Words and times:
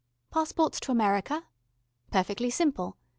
Passports 0.31 0.79
to 0.79 0.91
America? 0.91 1.43
Perfectly 2.09 2.49
simple. 2.49 2.97